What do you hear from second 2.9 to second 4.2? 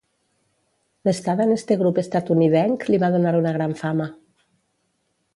li va donar una gran fama.